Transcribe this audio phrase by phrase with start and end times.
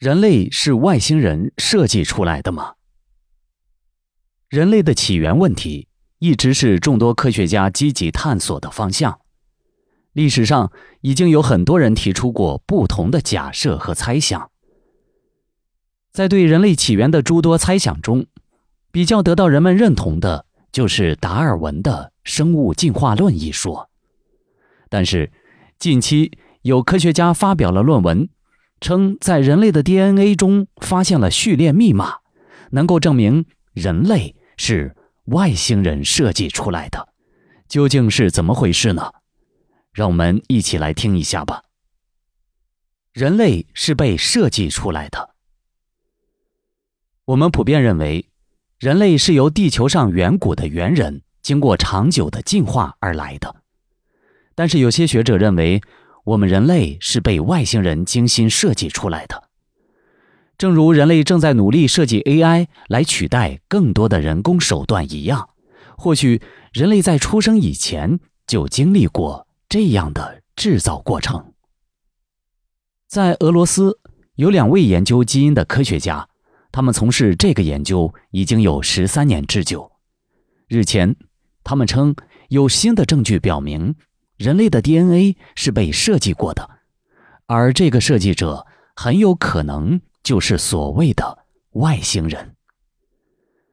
[0.00, 2.72] 人类是外星人设计出来的吗？
[4.48, 5.88] 人类的起源问题
[6.20, 9.20] 一直是众多科学家积极探索的方向。
[10.14, 10.72] 历史上
[11.02, 14.50] 已经有很多人提出过不同的假设和猜想。
[16.10, 18.24] 在对人类起源的诸多猜想中，
[18.90, 23.90] 比较得到人们认同的就是达尔文的生物进化论一说。
[24.88, 25.30] 但是，
[25.78, 28.30] 近期有科学家发表了论文。
[28.80, 32.16] 称在人类的 DNA 中发现了序列密码，
[32.70, 33.44] 能够证明
[33.74, 37.08] 人类是外星人设计出来的。
[37.68, 39.12] 究竟是怎么回事呢？
[39.92, 41.62] 让我们一起来听一下吧。
[43.12, 45.34] 人类是被设计出来的。
[47.26, 48.30] 我们普遍认为，
[48.78, 53.56] 人类是由地球上远古的猿人经过长久的进化而来的。
[54.54, 55.82] 但是有些学者认为。
[56.24, 59.48] 我们人类是被外星人精心设计出来的，
[60.58, 65.50] 正如人类正在努力设计 AI 来取代更多的人工手段一样。
[65.96, 66.40] 或许
[66.72, 71.52] 人类在出生以前就经历过这样的制造过程。
[73.06, 73.98] 在俄罗斯，
[74.36, 76.28] 有两位研究基因的科学家，
[76.70, 79.90] 他们从事这个研究已经有十三年之久。
[80.68, 81.16] 日前，
[81.64, 82.14] 他们称
[82.48, 83.94] 有新的证据表明。
[84.40, 86.70] 人类的 DNA 是被设计过的，
[87.44, 91.40] 而这个设计者很有可能就是所谓的
[91.72, 92.54] 外星人。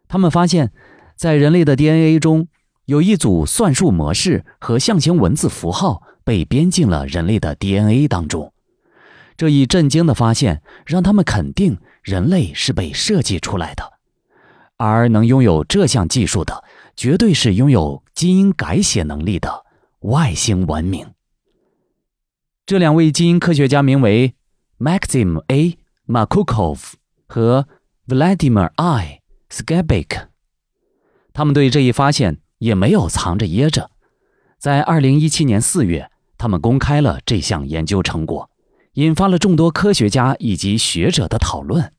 [0.10, 0.74] 他们发现，
[1.16, 2.50] 在人类的 DNA 中
[2.84, 8.52] 有一组算术模式和象形文字符号被编进了人类的 DNA 当中。
[9.38, 13.94] 这一震惊的发现让他们肯定人类是被设计出来的，
[14.76, 16.66] 而能拥有这项技术的，
[16.98, 19.64] 绝对是拥有基因改写能力的。
[20.02, 21.08] 外星文明。
[22.66, 24.36] 这两位基因科学家名为
[24.78, 25.78] Maxim A.
[26.08, 26.94] Makukov
[27.28, 27.68] 和
[28.08, 29.22] Vladimir I.
[29.50, 30.28] Skabik。
[31.34, 33.92] 他们对这一发现也没有藏着掖着，
[34.58, 38.50] 在二零一七年四月，他们公开了这项研究成果，
[38.94, 41.94] 引发了众多科学家以及学者的讨论。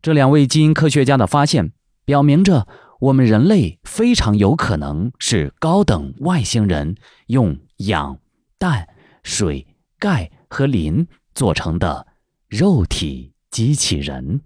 [0.00, 1.72] 这两位基因科学家的发现
[2.04, 2.66] 表明着。
[3.02, 6.94] 我们人类非常有可能是高等外星人
[7.26, 8.16] 用氧、
[8.60, 8.86] 氮、
[9.24, 9.66] 水、
[9.98, 12.06] 钙和磷做成的
[12.46, 14.40] 肉体机器人。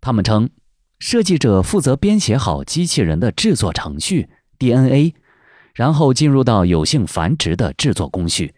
[0.00, 0.48] 他们称，
[1.00, 5.12] 设计者负责编写好机器人的制作程序 DNA，
[5.74, 8.54] 然后进入到有性繁殖的制作工序。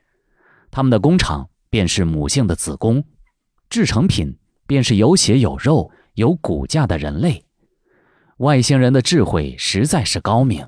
[0.71, 3.03] 他们的工厂便是母性的子宫，
[3.71, 7.47] 制成品便是有血有肉有骨架的人类。
[8.40, 10.66] 外星人的智慧实在是高明，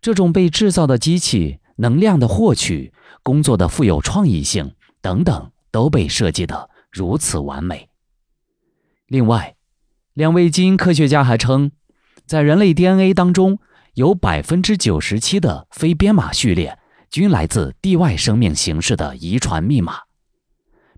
[0.00, 2.92] 这种被制造的机器、能量的获取、
[3.24, 7.88] 工作的富有创意性等等，都被设计得如此完美。
[9.08, 9.56] 另外，
[10.14, 11.72] 两位基因科学家还称，
[12.24, 13.58] 在人类 DNA 当中，
[13.94, 16.78] 有百分之九十七的非编码序列
[17.10, 20.02] 均来自地外生命形式的遗传密码，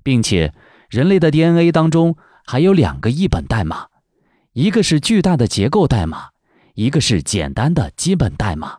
[0.03, 0.53] 并且
[0.91, 3.87] 人类的 DNA 当中还有两个译本代码。
[4.59, 6.31] 一个是巨大的结构代码，
[6.75, 8.79] 一个是简单的基本代码。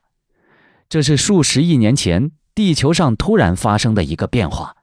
[0.89, 4.75] 这是数十亿年前地球上突然发生的一个变化，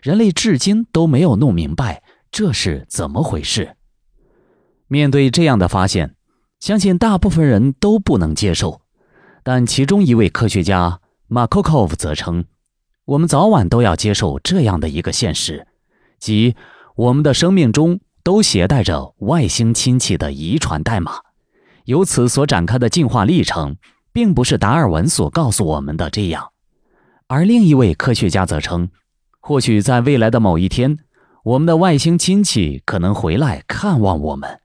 [0.00, 3.74] 人类至今都没有弄明白这是怎么回事。
[4.86, 6.14] 面对这样的发现，
[6.60, 8.82] 相信大部分人都不能接受。
[9.42, 12.44] 但其中一位科学家马科科夫则称
[13.06, 15.66] ：“我们早晚都要接受这样的一个现实，
[16.20, 16.54] 即
[16.94, 21.12] 我们的生命中。”都携带着外星亲戚的遗传代码，
[21.84, 23.76] 由此所展开的进化历程，
[24.14, 26.50] 并不是达尔文所告诉我们的这样。
[27.26, 28.88] 而另一位科学家则称，
[29.40, 30.98] 或许在未来的某一天，
[31.44, 34.58] 我们的外星亲戚可能回来看望我们，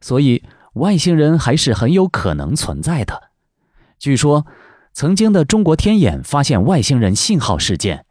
[0.00, 0.44] 所以
[0.74, 3.30] 外星人还是很有可能存在的。
[3.98, 4.46] 据说，
[4.92, 8.06] 曾经的中国天眼发现外星人信号事件，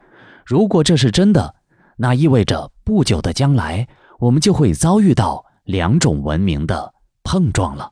[0.45, 1.55] 如果这是真的，
[1.95, 3.87] 那意味着不久的将来。
[4.21, 7.91] 我们就会遭遇到两种文明的碰撞了。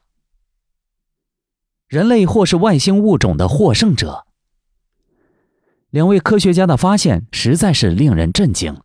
[1.88, 4.28] 人类或是外星物种的获胜者。
[5.90, 8.80] 两位科学家的发现实在是令人震惊，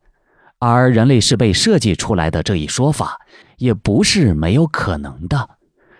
[0.58, 3.20] 而人类是被设计出来的这一说法
[3.58, 5.58] 也不是没有可能的。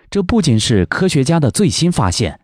[0.08, 2.40] 这不仅是科学家的最新发现，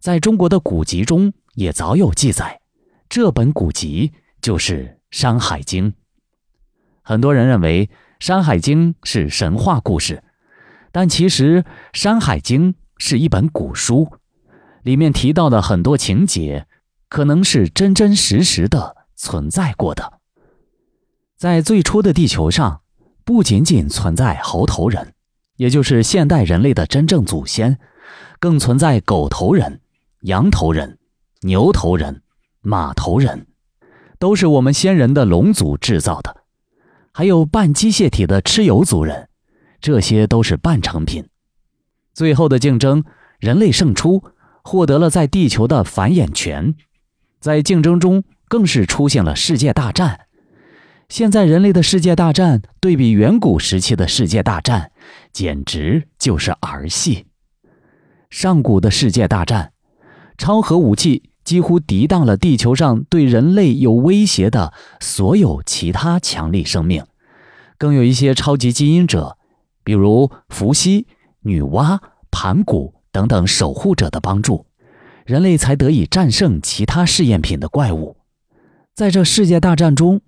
[0.00, 2.60] 在中国的古籍中也早有记载。
[3.08, 4.12] 这本古籍
[4.42, 5.92] 就是《山海经》。
[7.02, 7.86] 很多人认为。
[8.20, 10.22] 《山海经》是神话故事，
[10.92, 11.62] 但其实
[11.94, 14.12] 《山海经》是一本古书，
[14.82, 16.66] 里面提到的很多情节，
[17.08, 20.20] 可能是真真实实的存在过的。
[21.38, 22.82] 在最初的地球上，
[23.24, 25.14] 不仅仅存在猴头人，
[25.56, 27.78] 也就是现代人类的真正祖先，
[28.38, 29.80] 更存在狗头人、
[30.24, 30.98] 羊头人、
[31.40, 32.22] 牛头人、
[32.60, 33.46] 马头人，
[34.18, 36.39] 都是我们先人的龙族制造的。
[37.20, 39.28] 还有半机械体的蚩尤族人，
[39.78, 41.28] 这些都是半成品。
[42.14, 43.04] 最后的竞争，
[43.38, 44.24] 人类胜出，
[44.64, 46.74] 获得了在地球的繁衍权。
[47.38, 50.28] 在竞争中，更是出现了世界大战。
[51.10, 54.90] 现在人类的世界大战，对比远古时期的世界大战，
[55.30, 57.26] 简直就是儿戏。
[58.30, 59.74] 上古的世界大战，
[60.38, 67.04] 超核武器几乎抵挡了地球上对人类有威胁的所有其他强力生命，
[67.80, 69.38] 更有一些超级基因者，
[69.82, 71.06] 比如伏羲、
[71.40, 71.98] 女娲、
[72.30, 74.66] 盘古等等守护者的帮助，
[75.24, 78.18] 人类才得以战胜其他试验品的怪物。
[78.94, 80.20] 在这世界大战中，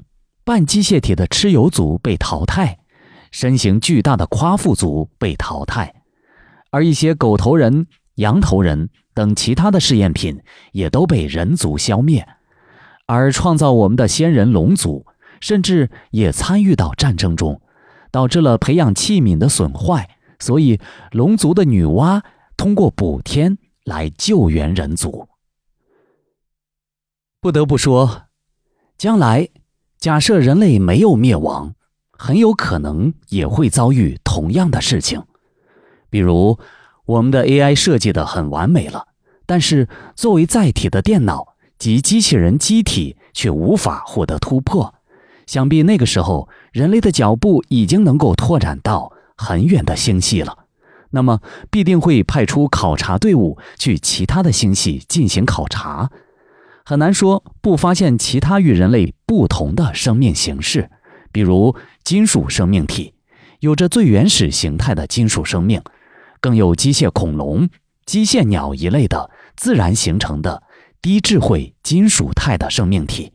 [0.44, 2.78] 半机械体的蚩尤族被淘汰，
[3.31, 5.94] 身形巨大的夸父族被淘汰，
[6.70, 10.40] 而一些狗头人、羊头人等其他的试验品
[10.72, 12.26] 也都被人族消灭，
[13.04, 15.04] 而创造我们的先人龙族
[15.42, 17.60] 甚至也参与到战争中，
[18.10, 20.08] 导致了培养器皿的损坏。
[20.38, 20.80] 所以，
[21.10, 22.22] 龙族的女娲
[22.56, 25.28] 通过补天来救援人族。
[27.40, 28.22] 不得不说，
[28.96, 29.50] 将来。
[29.98, 31.76] 假设人类没有灭亡，
[32.10, 35.22] 很有可能也会遭遇同样的事情。
[36.10, 36.58] 比如，
[37.04, 39.06] 我们的 AI 设计的很完美了，
[39.46, 44.92] 但是作为载体的电脑及机器人机体却无法获得突破。
[45.52, 50.64] 想必那个时候，人类的脚步已经能够拓展到很远的星系了。
[51.10, 56.10] 那么，必定会派出考察队伍去其他的星系进行考察。
[56.87, 60.88] 很难说不发现其他与人类不同的生命形式，
[61.31, 63.12] 比如金属生命体，
[63.60, 65.82] 有着最原始形态的金属生命，
[66.40, 67.69] 更有机械恐龙、
[68.06, 70.62] 机械鸟一类的自然形成的
[71.02, 73.34] 低智慧金属态的生命体。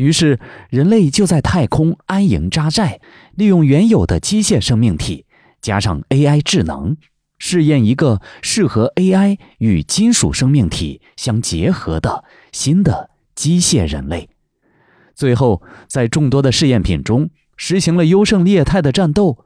[0.00, 3.02] 于是，人类就在太空安营扎寨，
[3.34, 5.26] 利用原有的机械生命体，
[5.60, 6.96] 加上 AI 智能。
[7.36, 14.30] 试验一个适合 AI 与金属生命体相结合的新的机械人类，
[15.14, 19.44] 最后在众多的试验品中实行了优胜劣汰的战斗，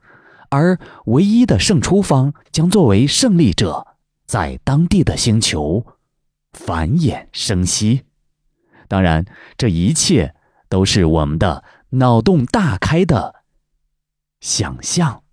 [0.50, 3.88] 而唯一的胜出方将作为胜利者，
[4.24, 5.84] 在当地的星球
[6.52, 8.02] 繁衍生息。
[8.86, 9.24] 当然，
[9.56, 10.34] 这一切
[10.68, 13.42] 都是我们的脑洞大开的
[14.40, 15.23] 想象。